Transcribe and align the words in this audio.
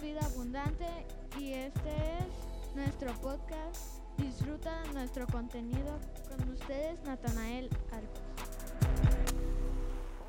Vida 0.00 0.20
Abundante 0.24 0.86
y 1.38 1.52
este 1.52 1.90
es 1.90 2.74
nuestro 2.74 3.12
podcast. 3.20 4.02
Disfruta 4.16 4.82
nuestro 4.94 5.26
contenido 5.26 5.98
con 6.28 6.48
ustedes, 6.48 7.02
Natanael 7.04 7.68
Arcos. 7.92 8.22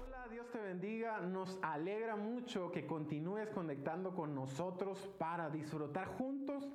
Hola, 0.05 0.28
Dios 0.29 0.52
te 0.52 0.60
bendiga. 0.60 1.21
Nos 1.21 1.57
alegra 1.61 2.15
mucho 2.15 2.71
que 2.71 2.86
continúes 2.86 3.50
conectando 3.50 4.14
con 4.14 4.36
nosotros 4.36 5.00
para 5.18 5.50
disfrutar 5.50 6.07
juntos 6.18 6.68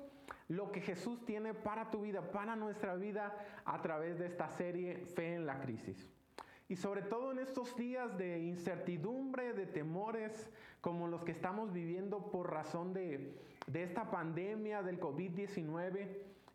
lo 0.47 0.71
que 0.71 0.81
Jesús 0.81 1.23
tiene 1.25 1.53
para 1.53 1.91
tu 1.91 2.01
vida, 2.01 2.31
para 2.31 2.55
nuestra 2.55 2.95
vida 2.95 3.37
a 3.65 3.81
través 3.81 4.17
de 4.17 4.25
esta 4.25 4.49
serie 4.49 5.05
Fe 5.05 5.35
en 5.35 5.45
la 5.45 5.59
Crisis. 5.59 6.09
Y 6.69 6.75
sobre 6.75 7.01
todo 7.01 7.31
en 7.31 7.39
estos 7.39 7.75
días 7.75 8.15
de 8.15 8.37
incertidumbre, 8.39 9.53
de 9.53 9.65
temores, 9.65 10.51
como 10.81 11.07
los 11.07 11.23
que 11.23 11.31
estamos 11.31 11.73
viviendo 11.73 12.29
por 12.29 12.51
razón 12.51 12.93
de, 12.93 13.35
esta 13.73 14.11
pandemia 14.11 14.83
del 14.83 14.99
COVID-19, 14.99 16.07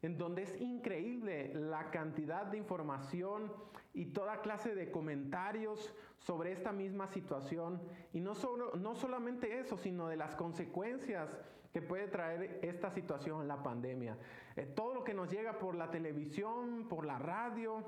en 0.02 0.16
donde 0.16 0.42
es 0.42 0.60
increíble 0.60 1.52
la 1.55 1.91
cantidad 1.91 2.46
de 2.46 2.58
información 2.58 3.52
y 3.92 4.06
toda 4.06 4.41
clase 4.41 4.77
de 4.77 4.92
comentarios 4.92 5.92
sobre 6.19 6.52
esta 6.52 6.70
misma 6.70 7.08
situación. 7.08 7.83
Y 8.12 8.20
no, 8.20 8.36
solo, 8.36 8.70
no 8.77 8.94
solamente 8.94 9.58
eso, 9.58 9.77
sino 9.77 10.06
de 10.06 10.16
las 10.16 10.36
consecuencias 10.36 11.28
que 11.72 11.83
puede 11.83 12.06
traer 12.06 12.60
esta 12.62 12.88
situación, 12.88 13.48
la 13.48 13.64
pandemia. 13.64 14.16
Eh, 14.55 14.64
todo 14.64 14.94
lo 14.94 15.02
que 15.02 15.12
nos 15.12 15.28
llega 15.28 15.58
por 15.58 15.74
la 15.74 15.91
televisión, 15.91 16.86
por 16.88 17.05
la 17.05 17.19
radio, 17.19 17.83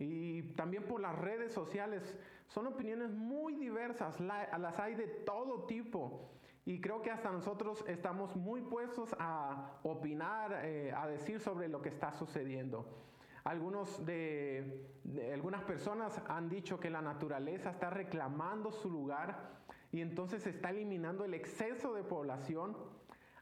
y 0.00 0.42
también 0.54 0.84
por 0.84 1.00
las 1.00 1.16
redes 1.16 1.52
sociales. 1.52 2.18
Son 2.48 2.66
opiniones 2.66 3.12
muy 3.12 3.54
diversas, 3.54 4.18
las 4.18 4.80
hay 4.80 4.94
de 4.94 5.06
todo 5.06 5.66
tipo. 5.66 6.30
Y 6.64 6.80
creo 6.80 7.02
que 7.02 7.10
hasta 7.10 7.30
nosotros 7.30 7.84
estamos 7.86 8.34
muy 8.34 8.62
puestos 8.62 9.14
a 9.18 9.78
opinar, 9.82 10.60
eh, 10.64 10.92
a 10.96 11.06
decir 11.06 11.40
sobre 11.40 11.68
lo 11.68 11.80
que 11.80 11.90
está 11.90 12.12
sucediendo. 12.12 12.86
Algunos 13.44 14.04
de, 14.04 14.86
algunas 15.32 15.62
personas 15.62 16.20
han 16.28 16.48
dicho 16.48 16.78
que 16.78 16.90
la 16.90 17.00
naturaleza 17.00 17.70
está 17.70 17.88
reclamando 17.88 18.70
su 18.70 18.90
lugar 18.90 19.60
y 19.92 20.00
entonces 20.00 20.46
está 20.46 20.70
eliminando 20.70 21.24
el 21.24 21.34
exceso 21.34 21.94
de 21.94 22.02
población. 22.02 22.76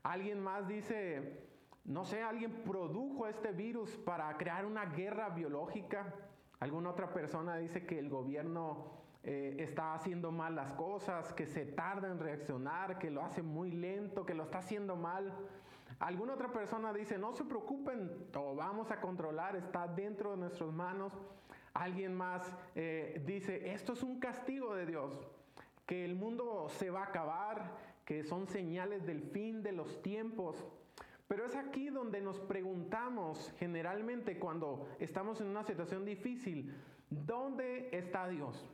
Alguien 0.05 0.41
más 0.41 0.69
dice, 0.69 1.49
no 1.85 2.05
sé, 2.05 2.23
alguien 2.23 2.63
produjo 2.63 3.27
este 3.27 3.53
virus 3.53 3.97
para 3.97 4.37
crear 4.37 4.65
una 4.65 4.87
guerra 4.87 5.31
biológica. 5.31 6.15
Alguna 6.61 6.91
otra 6.91 7.13
persona 7.13 7.57
dice 7.57 7.87
que 7.87 7.99
el 7.99 8.09
gobierno 8.09 8.99
eh, 9.23 9.57
está 9.59 9.95
haciendo 9.95 10.33
mal 10.33 10.57
las 10.57 10.73
cosas, 10.73 11.33
que 11.33 11.47
se 11.47 11.67
tarda 11.67 12.11
en 12.11 12.19
reaccionar, 12.19 12.99
que 12.99 13.11
lo 13.11 13.23
hace 13.23 13.43
muy 13.43 13.71
lento, 13.71 14.25
que 14.25 14.35
lo 14.35 14.45
está 14.45 14.59
haciendo 14.59 14.97
mal. 14.97 15.33
Alguna 16.01 16.35
otra 16.35 16.53
persona 16.53 16.93
dice, 16.93 17.19
no 17.19 17.33
se 17.33 17.45
preocupen, 17.45 18.29
lo 18.33 18.55
vamos 18.55 18.91
a 18.91 19.01
controlar, 19.01 19.57
está 19.57 19.87
dentro 19.87 20.33
de 20.33 20.39
nuestras 20.39 20.73
manos. 20.73 21.13
Alguien 21.75 22.15
más 22.15 22.53
eh, 22.75 23.23
dice, 23.27 23.73
esto 23.73 23.93
es 23.93 24.03
un 24.03 24.19
castigo 24.19 24.75
de 24.75 24.87
Dios, 24.87 25.21
que 25.87 26.05
el 26.05 26.15
mundo 26.15 26.69
se 26.71 26.91
va 26.91 27.01
a 27.01 27.07
acabar, 27.07 27.77
que 28.05 28.25
son 28.25 28.47
señales 28.47 29.07
del 29.07 29.23
fin 29.23 29.63
de 29.63 29.73
los 29.73 30.03
tiempos. 30.03 30.65
Pero 31.29 31.45
es 31.45 31.55
aquí 31.55 31.91
donde 31.91 32.23
nos 32.23 32.41
preguntamos 32.41 33.55
generalmente 33.59 34.39
cuando 34.39 34.89
estamos 34.99 35.41
en 35.43 35.49
una 35.49 35.63
situación 35.63 36.07
difícil, 36.07 36.75
¿dónde 37.11 37.91
está 37.93 38.29
Dios? 38.29 38.69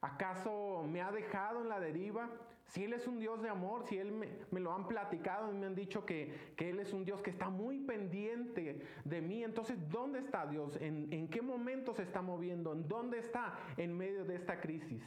¿Acaso 0.00 0.84
me 0.88 1.02
ha 1.02 1.12
dejado 1.12 1.60
en 1.60 1.68
la 1.68 1.78
deriva? 1.78 2.30
Si 2.68 2.84
Él 2.84 2.92
es 2.92 3.06
un 3.06 3.18
Dios 3.18 3.42
de 3.42 3.48
amor, 3.48 3.84
si 3.86 3.98
Él 3.98 4.12
me, 4.12 4.60
lo 4.60 4.72
han 4.72 4.86
platicado 4.86 5.50
y 5.50 5.56
me 5.56 5.66
han 5.66 5.74
dicho 5.74 6.06
que, 6.06 6.54
Él 6.58 6.80
es 6.80 6.92
un 6.92 7.04
Dios 7.04 7.20
que 7.22 7.30
está 7.30 7.48
muy 7.50 7.80
pendiente 7.80 8.86
de 9.04 9.20
mí, 9.20 9.42
entonces 9.42 9.76
¿dónde 9.90 10.20
está 10.20 10.46
Dios? 10.46 10.76
¿En, 10.80 11.28
qué 11.28 11.42
momento 11.42 11.94
se 11.94 12.02
está 12.02 12.22
moviendo? 12.22 12.72
¿En 12.72 12.86
dónde 12.86 13.18
está 13.18 13.58
en 13.76 13.96
medio 13.96 14.24
de 14.24 14.36
esta 14.36 14.60
crisis? 14.60 15.02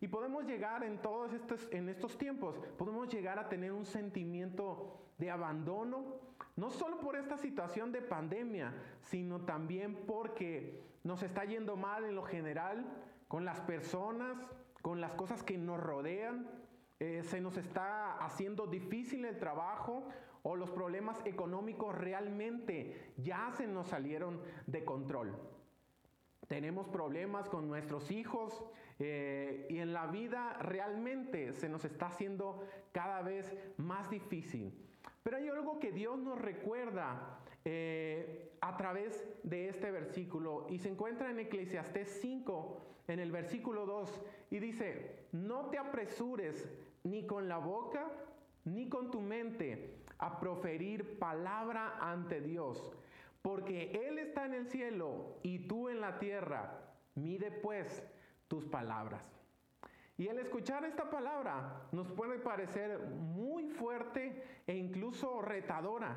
Y 0.00 0.08
podemos 0.08 0.44
llegar 0.44 0.84
en 0.84 0.98
todos 0.98 1.32
estos, 1.32 1.68
en 1.72 1.88
estos 1.88 2.16
tiempos, 2.16 2.58
podemos 2.76 3.08
llegar 3.08 3.38
a 3.38 3.48
tener 3.48 3.72
un 3.72 3.84
sentimiento 3.84 5.00
de 5.18 5.30
abandono, 5.30 6.20
no 6.54 6.70
solo 6.70 7.00
por 7.00 7.16
esta 7.16 7.36
situación 7.36 7.90
de 7.90 8.02
pandemia, 8.02 8.72
sino 9.02 9.40
también 9.40 9.96
porque 10.06 10.80
nos 11.02 11.22
está 11.22 11.44
yendo 11.44 11.76
mal 11.76 12.04
en 12.04 12.14
lo 12.14 12.22
general 12.22 12.86
con 13.26 13.44
las 13.44 13.60
personas, 13.60 14.38
con 14.82 15.00
las 15.00 15.12
cosas 15.14 15.42
que 15.42 15.58
nos 15.58 15.80
rodean, 15.80 16.48
eh, 17.00 17.22
se 17.24 17.40
nos 17.40 17.56
está 17.56 18.18
haciendo 18.18 18.66
difícil 18.66 19.24
el 19.24 19.38
trabajo 19.38 20.08
o 20.42 20.54
los 20.54 20.70
problemas 20.70 21.20
económicos 21.24 21.94
realmente 21.94 23.12
ya 23.16 23.50
se 23.56 23.66
nos 23.66 23.88
salieron 23.88 24.40
de 24.66 24.84
control 24.84 25.36
tenemos 26.48 26.88
problemas 26.88 27.48
con 27.48 27.68
nuestros 27.68 28.10
hijos 28.10 28.64
eh, 28.98 29.66
y 29.68 29.78
en 29.78 29.92
la 29.92 30.06
vida 30.06 30.54
realmente 30.60 31.52
se 31.52 31.68
nos 31.68 31.84
está 31.84 32.06
haciendo 32.06 32.66
cada 32.92 33.22
vez 33.22 33.54
más 33.76 34.10
difícil. 34.10 34.74
Pero 35.22 35.36
hay 35.36 35.48
algo 35.48 35.78
que 35.78 35.92
Dios 35.92 36.18
nos 36.18 36.40
recuerda 36.40 37.38
eh, 37.64 38.56
a 38.62 38.76
través 38.78 39.28
de 39.42 39.68
este 39.68 39.90
versículo 39.90 40.66
y 40.70 40.78
se 40.78 40.88
encuentra 40.88 41.30
en 41.30 41.38
Eclesiastés 41.38 42.18
5, 42.22 42.80
en 43.08 43.20
el 43.20 43.30
versículo 43.30 43.84
2, 43.84 44.22
y 44.50 44.58
dice, 44.58 45.26
no 45.32 45.66
te 45.66 45.76
apresures 45.76 46.66
ni 47.04 47.26
con 47.26 47.48
la 47.48 47.58
boca 47.58 48.10
ni 48.64 48.88
con 48.88 49.10
tu 49.10 49.20
mente 49.20 49.98
a 50.18 50.40
proferir 50.40 51.18
palabra 51.18 51.98
ante 52.00 52.40
Dios 52.40 52.92
porque 53.48 54.06
Él 54.06 54.18
está 54.18 54.44
en 54.44 54.52
el 54.52 54.66
cielo 54.66 55.38
y 55.42 55.60
tú 55.60 55.88
en 55.88 56.02
la 56.02 56.18
tierra. 56.18 56.82
Mide 57.14 57.50
pues 57.50 58.06
tus 58.46 58.66
palabras. 58.66 59.26
Y 60.18 60.28
al 60.28 60.38
escuchar 60.38 60.84
esta 60.84 61.08
palabra 61.08 61.88
nos 61.90 62.12
puede 62.12 62.38
parecer 62.40 62.98
muy 63.08 63.70
fuerte 63.70 64.42
e 64.66 64.76
incluso 64.76 65.40
retadora, 65.40 66.14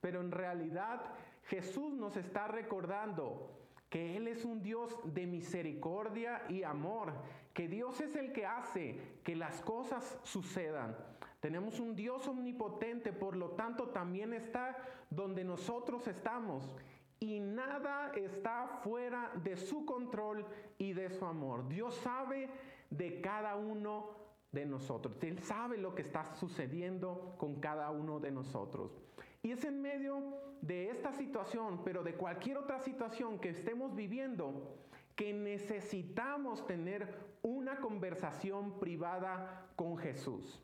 pero 0.00 0.22
en 0.22 0.32
realidad 0.32 1.02
Jesús 1.48 1.92
nos 1.92 2.16
está 2.16 2.48
recordando 2.48 3.60
que 3.90 4.16
Él 4.16 4.26
es 4.26 4.46
un 4.46 4.62
Dios 4.62 4.98
de 5.04 5.26
misericordia 5.26 6.44
y 6.48 6.62
amor, 6.62 7.12
que 7.52 7.68
Dios 7.68 8.00
es 8.00 8.16
el 8.16 8.32
que 8.32 8.46
hace 8.46 9.18
que 9.22 9.36
las 9.36 9.60
cosas 9.60 10.18
sucedan. 10.22 10.96
Tenemos 11.40 11.80
un 11.80 11.96
Dios 11.96 12.28
omnipotente, 12.28 13.12
por 13.12 13.34
lo 13.34 13.50
tanto 13.50 13.88
también 13.88 14.34
está 14.34 14.76
donde 15.08 15.42
nosotros 15.42 16.06
estamos. 16.06 16.76
Y 17.18 17.40
nada 17.40 18.12
está 18.14 18.66
fuera 18.82 19.32
de 19.42 19.56
su 19.56 19.84
control 19.84 20.46
y 20.78 20.92
de 20.92 21.10
su 21.10 21.24
amor. 21.24 21.68
Dios 21.68 21.94
sabe 21.96 22.48
de 22.90 23.20
cada 23.20 23.56
uno 23.56 24.16
de 24.52 24.66
nosotros. 24.66 25.22
Él 25.22 25.38
sabe 25.38 25.78
lo 25.78 25.94
que 25.94 26.02
está 26.02 26.34
sucediendo 26.34 27.34
con 27.38 27.60
cada 27.60 27.90
uno 27.90 28.20
de 28.20 28.30
nosotros. 28.30 28.98
Y 29.42 29.52
es 29.52 29.64
en 29.64 29.80
medio 29.80 30.22
de 30.60 30.90
esta 30.90 31.12
situación, 31.12 31.82
pero 31.84 32.02
de 32.02 32.14
cualquier 32.14 32.58
otra 32.58 32.80
situación 32.80 33.38
que 33.38 33.50
estemos 33.50 33.94
viviendo, 33.94 34.76
que 35.16 35.32
necesitamos 35.32 36.66
tener 36.66 37.14
una 37.42 37.80
conversación 37.80 38.78
privada 38.78 39.68
con 39.76 39.96
Jesús. 39.96 40.62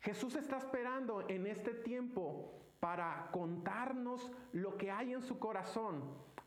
Jesús 0.00 0.36
está 0.36 0.58
esperando 0.58 1.28
en 1.28 1.46
este 1.46 1.74
tiempo 1.74 2.54
para 2.80 3.28
contarnos 3.32 4.30
lo 4.52 4.76
que 4.76 4.90
hay 4.90 5.12
en 5.12 5.22
su 5.22 5.38
corazón 5.38 6.02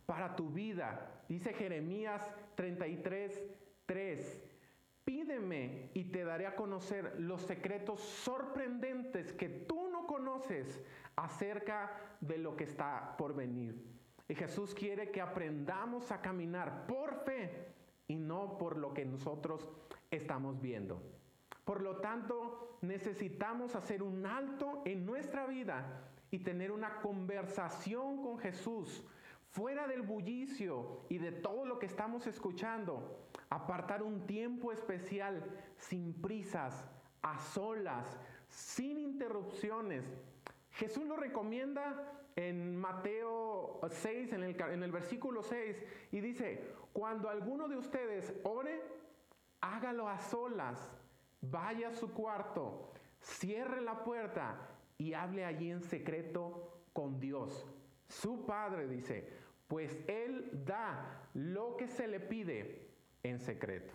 para 0.06 0.36
tu 0.36 0.50
vida. 0.50 1.24
Dice 1.28 1.54
Jeremías 1.54 2.26
33, 2.56 3.44
3. 3.86 4.44
Pídeme 5.04 5.90
y 5.94 6.06
te 6.06 6.24
daré 6.24 6.48
a 6.48 6.56
conocer 6.56 7.16
los 7.20 7.42
secretos 7.42 8.00
sorprendentes 8.00 9.34
que 9.34 9.50
tú 9.50 9.90
no 9.90 10.06
conoces 10.06 10.82
acerca 11.16 12.18
de 12.22 12.38
lo 12.38 12.56
que 12.56 12.66
está 12.66 13.16
por 13.18 13.36
venir. 13.36 13.84
Y 14.28 14.36
Jesús 14.36 14.74
quiere 14.74 15.12
que 15.12 15.20
aprendamos 15.20 16.12
a 16.12 16.22
caminar 16.22 16.86
por 16.86 17.16
fe 17.26 17.68
y 18.08 18.16
no 18.16 18.58
por 18.58 18.78
lo 18.78 18.94
que 18.94 19.04
nosotros 19.04 19.70
estamos 20.10 20.62
viendo. 20.62 21.02
Por 21.64 21.82
lo 21.82 21.98
tanto, 21.98 22.78
necesitamos 22.82 23.76
hacer 23.76 24.02
un 24.04 24.26
alto 24.26 24.82
en 24.86 25.06
nuestra 25.06 25.46
vida 25.46 26.10
y 26.32 26.40
tener 26.40 26.72
una 26.72 27.02
conversación 27.02 28.22
con 28.22 28.40
Jesús 28.40 29.06
fuera 29.52 29.86
del 29.88 30.02
bullicio 30.02 31.06
y 31.10 31.18
de 31.18 31.32
todo 31.32 31.66
lo 31.66 31.78
que 31.78 31.86
estamos 31.86 32.26
escuchando, 32.26 33.28
apartar 33.50 34.02
un 34.02 34.26
tiempo 34.26 34.72
especial 34.72 35.44
sin 35.78 36.22
prisas, 36.22 36.90
a 37.22 37.38
solas, 37.38 38.18
sin 38.48 38.98
interrupciones. 38.98 40.06
Jesús 40.72 41.06
lo 41.06 41.18
recomienda 41.18 42.22
en 42.38 42.78
Mateo 42.78 43.82
6, 43.90 44.34
en 44.34 44.44
el, 44.84 44.92
versículo 44.92 45.44
6, 45.44 45.84
y 46.12 46.22
dice, 46.22 46.74
cuando 46.94 47.30
alguno 47.30 47.68
de 47.68 47.76
ustedes 47.76 48.34
ore, 48.44 48.82
hágalo 49.60 50.08
a 50.08 50.18
solas, 50.18 50.90
vaya 51.42 51.90
a 51.90 51.94
su 51.94 52.14
cuarto, 52.14 52.92
cierre 53.20 53.82
la 53.82 54.04
puerta 54.04 54.56
y 54.98 55.14
hable 55.14 55.46
allí 55.46 55.72
en 55.72 55.82
secreto 55.82 56.82
con 56.94 57.20
Dios. 57.20 57.68
Su 58.08 58.46
Padre 58.46 58.88
dice, 58.88 59.28
pues 59.68 59.98
Él 60.08 60.64
da 60.66 61.28
lo 61.34 61.78
que 61.78 61.88
se 61.88 62.08
le 62.08 62.20
pide 62.20 62.90
en 63.24 63.40
secreto. 63.40 63.94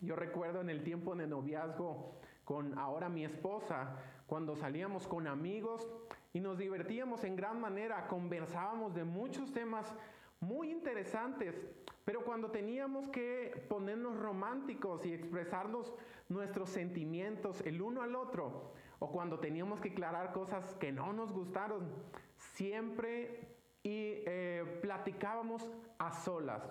Yo 0.00 0.16
recuerdo 0.16 0.60
en 0.60 0.70
el 0.70 0.82
tiempo 0.82 1.14
de 1.14 1.26
noviazgo 1.26 2.16
con 2.44 2.78
ahora 2.78 3.08
mi 3.08 3.24
esposa, 3.24 3.96
cuando 4.26 4.56
salíamos 4.56 5.06
con 5.06 5.26
amigos 5.26 5.88
y 6.32 6.40
nos 6.40 6.58
divertíamos 6.58 7.24
en 7.24 7.36
gran 7.36 7.60
manera, 7.60 8.08
conversábamos 8.08 8.94
de 8.94 9.04
muchos 9.04 9.52
temas 9.52 9.94
muy 10.40 10.70
interesantes, 10.70 11.54
pero 12.04 12.24
cuando 12.24 12.50
teníamos 12.50 13.08
que 13.08 13.66
ponernos 13.68 14.18
románticos 14.18 15.06
y 15.06 15.12
expresarnos 15.12 15.94
nuestros 16.28 16.70
sentimientos 16.70 17.60
el 17.62 17.80
uno 17.80 18.02
al 18.02 18.16
otro, 18.16 18.72
o 18.98 19.10
cuando 19.10 19.38
teníamos 19.38 19.80
que 19.80 19.90
aclarar 19.90 20.32
cosas 20.32 20.74
que 20.76 20.92
no 20.92 21.12
nos 21.12 21.32
gustaron, 21.32 21.92
siempre 22.36 23.48
y, 23.82 24.22
eh, 24.26 24.78
platicábamos 24.80 25.70
a 25.98 26.12
solas. 26.12 26.62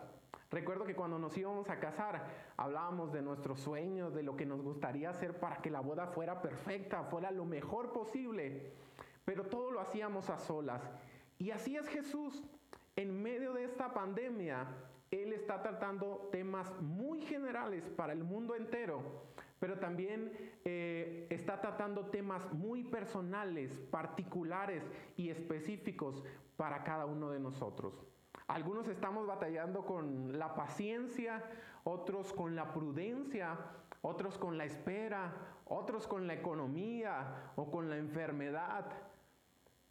Recuerdo 0.50 0.86
que 0.86 0.95
cuando 0.95 1.18
nos 1.18 1.38
íbamos 1.38 1.69
a 1.69 1.80
casar, 1.80 2.27
hablábamos 2.57 3.13
de 3.13 3.22
nuestros 3.22 3.62
sueños, 3.62 4.13
de 4.13 4.24
lo 4.24 4.36
que 4.36 4.45
nos 4.45 4.62
gustaría 4.62 5.10
hacer 5.10 5.39
para 5.39 5.57
que 5.57 5.69
la 5.69 5.80
boda 5.80 6.07
fuera 6.07 6.42
perfecta, 6.42 7.04
fuera 7.06 7.31
lo 7.31 7.45
mejor 7.45 7.94
posible, 7.94 8.74
pero 9.24 9.45
todo 9.45 9.72
lo 9.72 9.80
hacíamos 9.80 10.30
a 10.30 10.38
solas. 10.38 10.81
Y 11.38 11.51
así 11.51 11.77
es 11.77 11.88
Jesús. 11.88 12.44
En 12.98 13.24
medio 13.24 13.54
de 13.54 13.63
esta 13.63 13.94
pandemia, 13.94 14.68
Él 15.12 15.34
está 15.34 15.62
tratando 15.62 16.30
temas 16.31 16.81
muy 16.81 17.22
generales 17.22 17.84
para 17.90 18.13
el 18.13 18.24
mundo 18.24 18.56
entero, 18.56 19.02
pero 19.60 19.78
también 19.78 20.31
eh, 20.63 21.28
está 21.30 21.60
tratando 21.60 22.06
temas 22.06 22.52
muy 22.54 22.86
personales, 22.86 23.78
particulares 23.92 24.90
y 25.18 25.30
específicos 25.30 26.24
para 26.56 26.86
cada 26.86 27.06
uno 27.06 27.30
de 27.30 27.42
nosotros. 27.42 27.94
Algunos 28.48 28.88
estamos 28.88 29.28
batallando 29.28 29.86
con 29.86 30.40
la 30.40 30.56
paciencia, 30.56 31.44
otros 31.84 32.31
con 32.31 32.56
la 32.56 32.72
prudencia, 32.74 33.58
otros 34.02 34.38
con 34.38 34.58
la 34.58 34.63
espera, 34.63 35.34
otros 35.66 36.08
con 36.08 36.25
la 36.25 36.36
economía 36.36 37.52
o 37.58 37.69
con 37.69 37.90
la 37.90 37.98
enfermedad. 37.98 38.86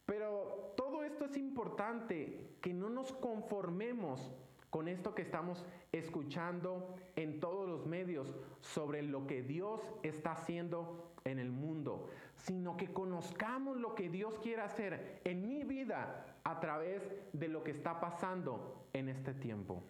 Pero 0.05 0.73
todo 0.75 1.03
esto 1.03 1.25
es 1.25 1.37
importante, 1.37 2.57
que 2.59 2.73
no 2.73 2.89
nos 2.89 3.13
conformemos 3.13 4.31
con 4.71 4.87
esto 4.87 5.13
que 5.13 5.21
estamos 5.21 5.63
escuchando 5.91 6.95
en 7.15 7.39
todos 7.39 7.69
los 7.69 7.85
medios 7.85 8.33
sobre 8.61 9.03
lo 9.03 9.27
que 9.27 9.43
Dios 9.43 9.81
está 10.01 10.31
haciendo 10.31 11.11
en 11.25 11.39
el 11.39 11.51
mundo, 11.51 12.09
sino 12.37 12.77
que 12.77 12.91
conozcamos 12.91 13.77
lo 13.77 13.93
que 13.93 14.09
Dios 14.09 14.39
quiere 14.39 14.61
hacer 14.63 15.21
en 15.25 15.47
mi 15.47 15.63
vida 15.63 16.25
a 16.43 16.59
través 16.59 17.03
de 17.33 17.47
lo 17.49 17.63
que 17.63 17.71
está 17.71 17.99
pasando 17.99 18.87
en 18.93 19.09
este 19.09 19.33
tiempo. 19.33 19.83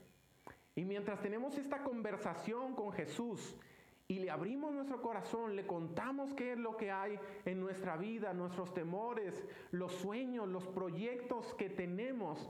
Y 0.76 0.84
mientras 0.84 1.22
tenemos 1.22 1.58
esta 1.58 1.84
conversación 1.84 2.74
con 2.76 2.92
Jesús 2.92 3.56
y 4.08 4.20
le 4.20 4.32
abrimos 4.32 4.74
nuestro 4.74 5.02
corazón, 5.02 5.56
le 5.56 5.66
contamos 5.68 6.34
qué 6.34 6.54
es 6.54 6.58
lo 6.58 6.76
que 6.76 6.92
hay 6.92 7.20
en 7.46 7.60
nuestra 7.62 7.98
vida, 7.98 8.34
nuestros 8.34 8.74
temores, 8.74 9.46
los 9.72 9.92
sueños, 9.94 10.50
los 10.50 10.68
proyectos 10.68 11.54
que 11.54 11.70
tenemos, 11.70 12.50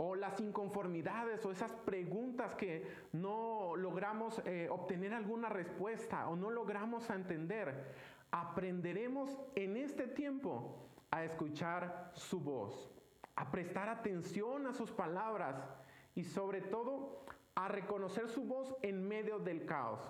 o 0.00 0.14
las 0.14 0.38
inconformidades 0.38 1.44
o 1.44 1.50
esas 1.50 1.72
preguntas 1.72 2.54
que 2.54 2.86
no 3.12 3.74
logramos 3.74 4.40
eh, 4.44 4.68
obtener 4.70 5.12
alguna 5.12 5.48
respuesta 5.48 6.28
o 6.28 6.36
no 6.36 6.50
logramos 6.50 7.10
entender, 7.10 7.94
aprenderemos 8.30 9.36
en 9.56 9.76
este 9.76 10.06
tiempo 10.06 10.88
a 11.10 11.24
escuchar 11.24 12.12
su 12.14 12.38
voz, 12.38 12.92
a 13.34 13.50
prestar 13.50 13.88
atención 13.88 14.68
a 14.68 14.72
sus 14.72 14.92
palabras 14.92 15.68
y 16.14 16.22
sobre 16.22 16.60
todo 16.60 17.24
a 17.56 17.66
reconocer 17.66 18.28
su 18.28 18.44
voz 18.44 18.76
en 18.82 19.06
medio 19.06 19.40
del 19.40 19.66
caos. 19.66 20.00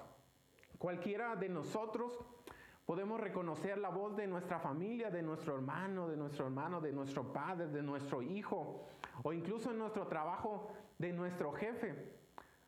Cualquiera 0.76 1.34
de 1.34 1.48
nosotros 1.48 2.22
podemos 2.84 3.18
reconocer 3.18 3.78
la 3.78 3.88
voz 3.88 4.14
de 4.16 4.26
nuestra 4.26 4.60
familia, 4.60 5.10
de 5.10 5.22
nuestro 5.22 5.54
hermano, 5.54 6.08
de 6.08 6.16
nuestro 6.18 6.44
hermano, 6.44 6.78
de 6.82 6.92
nuestro 6.92 7.32
padre, 7.32 7.68
de 7.68 7.82
nuestro 7.82 8.20
hijo, 8.20 8.86
o 9.22 9.32
incluso 9.32 9.70
en 9.70 9.78
nuestro 9.78 10.06
trabajo 10.06 10.68
de 10.98 11.12
nuestro 11.12 11.52
jefe. 11.52 12.16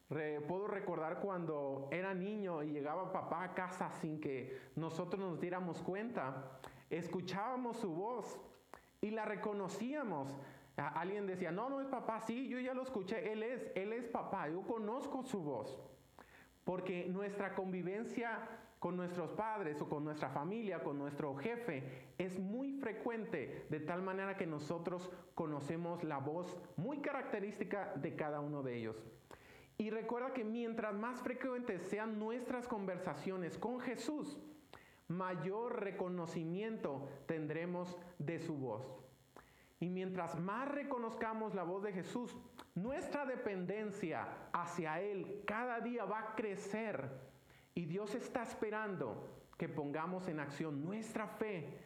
puedo 0.08 0.66
recordar 0.66 1.20
cuando 1.20 1.88
era 1.90 2.14
niño 2.14 2.62
y 2.62 2.70
llegaba 2.70 3.12
papá 3.12 3.44
a 3.44 3.54
casa 3.54 3.90
sin 4.00 4.20
que 4.20 4.58
nosotros 4.76 5.20
nos 5.20 5.40
diéramos 5.40 5.82
cuenta, 5.82 6.58
escuchábamos 6.90 7.76
su 7.76 7.94
voz 7.94 8.40
y 9.00 9.10
la 9.10 9.24
reconocíamos. 9.24 10.36
alguien 10.76 11.26
decía, 11.26 11.52
no, 11.52 11.68
no 11.68 11.80
es 11.80 11.86
papá, 11.86 12.20
sí, 12.20 12.48
yo 12.48 12.58
ya 12.58 12.74
lo 12.74 12.82
escuché, 12.82 13.32
él 13.32 13.42
es, 13.42 13.70
él 13.74 13.92
es 13.92 14.08
papá, 14.08 14.48
yo 14.48 14.62
conozco 14.62 15.22
su 15.22 15.42
voz. 15.42 15.78
Porque 16.64 17.06
nuestra 17.06 17.54
convivencia 17.54 18.59
con 18.80 18.96
nuestros 18.96 19.30
padres 19.32 19.80
o 19.82 19.88
con 19.88 20.04
nuestra 20.04 20.30
familia, 20.30 20.82
con 20.82 20.98
nuestro 20.98 21.36
jefe, 21.36 22.08
es 22.16 22.40
muy 22.40 22.72
frecuente, 22.72 23.66
de 23.68 23.80
tal 23.80 24.00
manera 24.00 24.38
que 24.38 24.46
nosotros 24.46 25.12
conocemos 25.34 26.02
la 26.02 26.16
voz 26.16 26.58
muy 26.76 26.98
característica 26.98 27.92
de 27.96 28.16
cada 28.16 28.40
uno 28.40 28.62
de 28.62 28.78
ellos. 28.78 29.04
Y 29.76 29.90
recuerda 29.90 30.32
que 30.32 30.44
mientras 30.44 30.94
más 30.94 31.20
frecuentes 31.20 31.82
sean 31.82 32.18
nuestras 32.18 32.66
conversaciones 32.66 33.58
con 33.58 33.80
Jesús, 33.80 34.38
mayor 35.08 35.80
reconocimiento 35.80 37.06
tendremos 37.26 37.98
de 38.18 38.38
su 38.38 38.56
voz. 38.56 38.96
Y 39.78 39.90
mientras 39.90 40.38
más 40.40 40.68
reconozcamos 40.68 41.54
la 41.54 41.64
voz 41.64 41.82
de 41.82 41.92
Jesús, 41.92 42.34
nuestra 42.74 43.26
dependencia 43.26 44.26
hacia 44.52 45.00
Él 45.02 45.42
cada 45.46 45.80
día 45.80 46.04
va 46.06 46.20
a 46.20 46.34
crecer 46.34 47.29
y 47.74 47.86
Dios 47.86 48.14
está 48.14 48.42
esperando 48.42 49.40
que 49.56 49.68
pongamos 49.68 50.28
en 50.28 50.40
acción 50.40 50.84
nuestra 50.84 51.26
fe. 51.26 51.78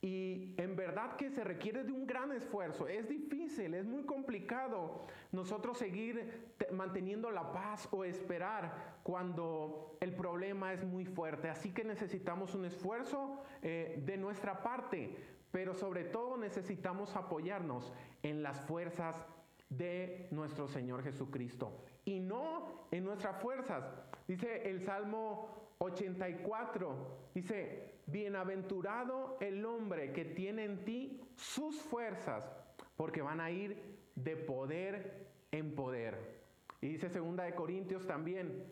Y 0.00 0.54
en 0.56 0.74
verdad 0.74 1.14
que 1.14 1.30
se 1.30 1.44
requiere 1.44 1.84
de 1.84 1.92
un 1.92 2.08
gran 2.08 2.32
esfuerzo. 2.32 2.88
Es 2.88 3.08
difícil, 3.08 3.74
es 3.74 3.86
muy 3.86 4.02
complicado 4.02 5.06
nosotros 5.30 5.78
seguir 5.78 6.52
manteniendo 6.72 7.30
la 7.30 7.52
paz 7.52 7.88
o 7.92 8.02
esperar 8.02 8.98
cuando 9.04 9.96
el 10.00 10.12
problema 10.12 10.72
es 10.72 10.84
muy 10.84 11.04
fuerte. 11.04 11.48
Así 11.48 11.70
que 11.70 11.84
necesitamos 11.84 12.56
un 12.56 12.64
esfuerzo 12.64 13.44
eh, 13.62 14.02
de 14.04 14.16
nuestra 14.16 14.60
parte, 14.60 15.16
pero 15.52 15.72
sobre 15.72 16.02
todo 16.02 16.36
necesitamos 16.36 17.14
apoyarnos 17.14 17.92
en 18.24 18.42
las 18.42 18.60
fuerzas 18.62 19.24
de 19.76 20.28
nuestro 20.30 20.68
Señor 20.68 21.02
Jesucristo 21.02 21.84
y 22.04 22.20
no 22.20 22.86
en 22.90 23.04
nuestras 23.04 23.40
fuerzas. 23.40 23.84
Dice 24.26 24.68
el 24.68 24.80
Salmo 24.84 25.48
84, 25.78 27.28
dice, 27.34 28.00
bienaventurado 28.06 29.36
el 29.40 29.64
hombre 29.64 30.12
que 30.12 30.24
tiene 30.24 30.64
en 30.64 30.84
ti 30.84 31.20
sus 31.36 31.80
fuerzas, 31.80 32.44
porque 32.96 33.22
van 33.22 33.40
a 33.40 33.50
ir 33.50 33.98
de 34.14 34.36
poder 34.36 35.26
en 35.50 35.74
poder. 35.74 36.42
Y 36.80 36.88
dice 36.88 37.08
segunda 37.08 37.44
de 37.44 37.54
Corintios 37.54 38.06
también, 38.06 38.64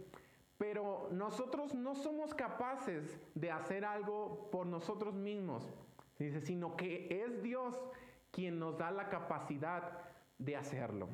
pero 0.58 1.08
nosotros 1.10 1.74
no 1.74 1.94
somos 1.94 2.34
capaces 2.34 3.18
de 3.34 3.50
hacer 3.50 3.84
algo 3.84 4.50
por 4.50 4.66
nosotros 4.66 5.14
mismos, 5.14 5.72
dice, 6.18 6.40
sino 6.40 6.76
que 6.76 7.08
es 7.24 7.42
Dios 7.42 7.80
quien 8.30 8.58
nos 8.58 8.78
da 8.78 8.90
la 8.90 9.08
capacidad 9.08 10.09
de 10.40 10.56
hacerlo. 10.56 11.08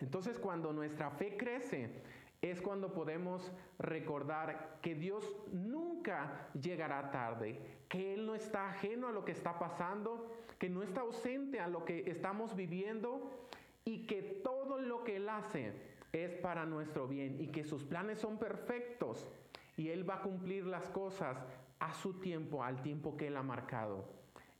Entonces 0.00 0.38
cuando 0.38 0.72
nuestra 0.72 1.10
fe 1.10 1.36
crece, 1.36 2.02
es 2.40 2.60
cuando 2.60 2.92
podemos 2.92 3.52
recordar 3.78 4.78
que 4.80 4.94
Dios 4.94 5.24
nunca 5.52 6.48
llegará 6.60 7.10
tarde, 7.10 7.60
que 7.88 8.14
Él 8.14 8.26
no 8.26 8.34
está 8.34 8.68
ajeno 8.70 9.08
a 9.08 9.12
lo 9.12 9.24
que 9.24 9.32
está 9.32 9.58
pasando, 9.58 10.30
que 10.58 10.68
no 10.68 10.82
está 10.82 11.00
ausente 11.00 11.58
a 11.58 11.66
lo 11.66 11.84
que 11.84 12.08
estamos 12.10 12.54
viviendo 12.54 13.48
y 13.84 14.06
que 14.06 14.22
todo 14.22 14.78
lo 14.78 15.02
que 15.02 15.16
Él 15.16 15.28
hace 15.28 15.72
es 16.12 16.36
para 16.36 16.64
nuestro 16.64 17.08
bien 17.08 17.40
y 17.40 17.48
que 17.48 17.64
sus 17.64 17.84
planes 17.84 18.18
son 18.18 18.38
perfectos 18.38 19.28
y 19.76 19.88
Él 19.88 20.08
va 20.08 20.16
a 20.16 20.22
cumplir 20.22 20.64
las 20.64 20.88
cosas 20.90 21.44
a 21.80 21.94
su 21.94 22.20
tiempo, 22.20 22.62
al 22.62 22.82
tiempo 22.82 23.16
que 23.16 23.28
Él 23.28 23.36
ha 23.36 23.42
marcado. 23.42 24.04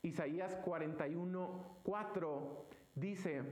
Isaías 0.02 0.54
41, 0.64 1.80
4 1.82 2.66
dice, 2.94 3.42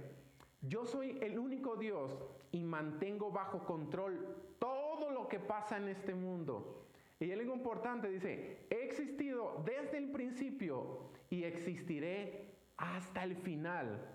yo 0.68 0.84
soy 0.84 1.18
el 1.20 1.38
único 1.38 1.76
Dios 1.76 2.18
y 2.52 2.62
mantengo 2.62 3.30
bajo 3.30 3.64
control 3.64 4.36
todo 4.58 5.10
lo 5.10 5.28
que 5.28 5.38
pasa 5.38 5.76
en 5.76 5.88
este 5.88 6.14
mundo. 6.14 6.86
Y 7.18 7.30
algo 7.32 7.54
importante 7.54 8.08
dice, 8.08 8.66
he 8.70 8.84
existido 8.84 9.62
desde 9.64 9.98
el 9.98 10.10
principio 10.10 11.10
y 11.30 11.44
existiré 11.44 12.54
hasta 12.76 13.24
el 13.24 13.36
final. 13.36 14.12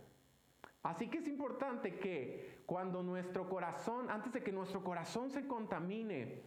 Así 0.83 1.09
que 1.09 1.19
es 1.19 1.27
importante 1.27 1.99
que 1.99 2.61
cuando 2.65 3.03
nuestro 3.03 3.47
corazón, 3.49 4.09
antes 4.09 4.33
de 4.33 4.43
que 4.43 4.51
nuestro 4.51 4.83
corazón 4.83 5.29
se 5.29 5.47
contamine, 5.47 6.41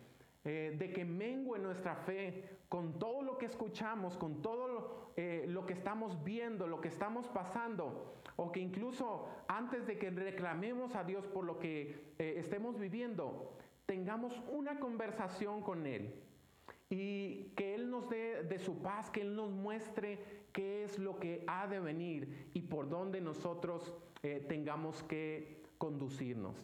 eh, 0.47 0.77
de 0.79 0.93
que 0.93 1.07
mengue 1.07 1.59
nuestra 1.59 1.97
fe 1.97 2.59
con 2.69 2.99
todo 2.99 3.23
lo 3.23 3.39
que 3.39 3.47
escuchamos, 3.47 4.19
con 4.19 4.43
todo 4.43 4.69
lo, 4.69 5.13
eh, 5.17 5.47
lo, 5.49 5.65
que 5.65 5.73
estamos 5.73 6.23
viendo, 6.23 6.67
lo 6.67 6.83
que 6.83 6.89
estamos 6.89 7.29
pasando, 7.29 8.21
o 8.37 8.53
que 8.53 8.61
incluso 8.61 9.27
antes 9.49 9.87
de 9.87 9.97
que 9.97 10.11
reclamemos 10.11 10.95
a 10.97 11.05
Dios 11.05 11.27
por 11.27 11.47
lo 11.47 11.59
que 11.59 12.13
eh, 12.19 12.35
estemos 12.37 12.79
viviendo, 12.79 13.57
tengamos 13.87 14.39
una 14.51 14.79
conversación 14.81 15.63
con 15.63 15.87
Él 15.87 16.15
y 16.91 17.53
que 17.57 17.75
Él 17.75 17.89
nos 17.89 18.11
dé 18.11 18.43
de 18.43 18.59
su 18.59 18.83
paz, 18.83 19.11
que 19.11 19.23
Él 19.23 19.35
nos 19.35 19.51
muestre 19.51 20.45
qué 20.53 20.85
es 20.85 20.99
lo 20.99 21.19
que 21.19 21.43
ha 21.47 21.67
de 21.69 21.81
venir 21.81 22.51
y 22.53 22.61
por 22.61 22.91
dónde 22.91 23.23
nosotros 23.23 23.95
tengamos 24.49 25.03
que 25.03 25.63
conducirnos. 25.77 26.57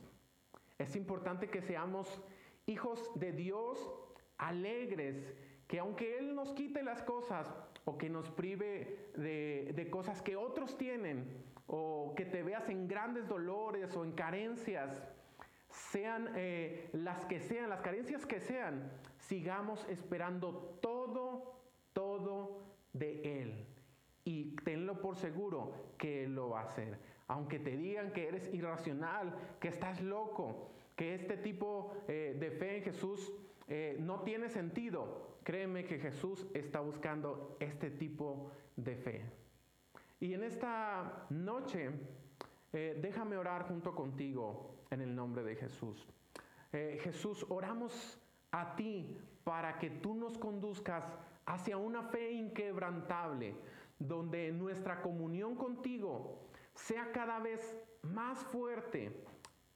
Es 0.79 0.97
importante 0.97 1.51
que 1.51 1.61
seamos 1.61 2.23
hijos 2.67 3.11
de 3.15 3.33
Dios 3.33 3.91
alegres, 4.39 5.35
que 5.67 5.79
aunque 5.79 6.19
Él 6.19 6.35
nos 6.35 6.53
quite 6.53 6.83
las 6.83 7.03
cosas 7.03 7.55
o 7.85 7.97
que 7.97 8.09
nos 8.09 8.31
prive 8.31 9.11
de, 9.17 9.89
cosas 9.91 10.23
que 10.23 10.37
otros 10.37 10.77
tienen, 10.77 11.45
o 11.67 12.15
que 12.17 12.25
te 12.25 12.43
veas 12.43 12.69
en 12.69 12.89
grandes 12.89 13.29
dolores 13.29 13.97
o 13.97 14.05
en 14.05 14.13
carencias, 14.13 15.03
sean 15.69 16.33
eh, 16.35 16.91
las 16.93 17.25
que 17.27 17.41
sean, 17.41 17.71
las 17.71 17.81
carencias 17.81 18.27
que 18.27 18.41
sean, 18.41 18.91
sigamos 19.19 19.87
esperando 19.89 20.79
todo, 20.83 21.61
todo 21.93 22.65
de 22.93 23.43
Él. 23.43 23.67
Y 24.25 24.57
tenlo 24.65 25.01
por 25.01 25.17
seguro 25.17 25.73
que 25.97 26.25
Él 26.25 26.35
lo 26.35 26.51
va 26.51 26.63
a 26.63 26.65
hacer. 26.65 26.99
Aunque 27.29 27.61
te 27.61 27.77
digan 27.77 28.13
que 28.13 28.27
eres 28.27 28.53
irracional, 28.53 29.33
que 29.61 29.69
estás 29.69 30.03
loco, 30.03 30.73
que 31.01 31.15
este 31.15 31.39
tipo 31.39 31.95
eh, 32.09 32.37
de 32.39 32.51
fe 32.51 32.77
en 32.77 32.83
Jesús 32.83 33.33
eh, 33.69 33.97
no 33.99 34.21
tiene 34.21 34.51
sentido, 34.51 35.39
créeme 35.45 35.87
que 35.87 35.99
Jesús 35.99 36.47
está 36.53 36.81
buscando 36.81 37.57
este 37.59 37.91
tipo 37.91 38.51
de 38.77 38.97
fe. 38.97 39.25
Y 40.21 40.35
en 40.35 40.45
esta 40.45 41.25
noche, 41.31 41.91
eh, 42.75 42.99
déjame 43.01 43.39
orar 43.39 43.63
junto 43.63 43.95
contigo 43.95 44.75
en 44.91 45.01
el 45.01 45.17
nombre 45.17 45.43
de 45.43 45.57
Jesús. 45.57 46.07
Jesús, 46.71 47.47
oramos 47.49 48.21
a 48.51 48.77
ti 48.77 49.17
para 49.43 49.79
que 49.79 49.89
tú 49.89 50.15
nos 50.15 50.37
conduzcas 50.37 51.17
hacia 51.47 51.79
una 51.79 52.03
fe 52.03 52.31
inquebrantable, 52.31 53.57
donde 53.99 54.53
nuestra 54.53 55.01
comunión 55.01 55.57
contigo 55.57 56.43
sea 56.75 57.11
cada 57.11 57.39
vez 57.39 57.75
más 58.03 58.39
fuerte 58.45 59.25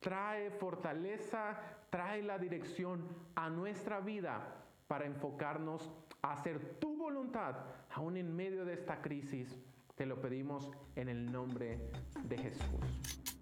trae 0.05 0.51
fortaleza, 0.51 1.59
trae 1.89 2.23
la 2.23 2.39
dirección 2.39 3.09
a 3.35 3.49
nuestra 3.49 4.01
vida 4.01 4.63
para 4.87 5.07
enfocarnos 5.07 5.91
a 6.21 6.35
hacer 6.35 6.79
tu 6.79 6.95
voluntad 6.99 7.55
aún 7.91 8.19
en 8.19 8.37
medio 8.37 8.67
de 8.67 8.75
esta 8.75 9.01
crisis. 9.01 9.59
Te 9.95 10.05
lo 10.05 10.21
pedimos 10.21 10.71
en 10.95 11.09
el 11.09 11.33
nombre 11.33 11.91
de 12.23 12.37
Jesús. 12.37 13.34